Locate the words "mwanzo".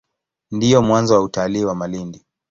0.81-1.13